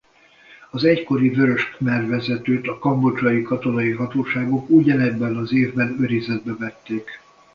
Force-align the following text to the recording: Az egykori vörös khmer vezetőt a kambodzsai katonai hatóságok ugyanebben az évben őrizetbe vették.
Az 0.71 0.83
egykori 0.83 1.29
vörös 1.29 1.69
khmer 1.69 2.07
vezetőt 2.07 2.67
a 2.67 2.79
kambodzsai 2.79 3.41
katonai 3.41 3.91
hatóságok 3.91 4.69
ugyanebben 4.69 5.35
az 5.37 5.53
évben 5.53 5.97
őrizetbe 5.99 6.55
vették. 6.55 7.19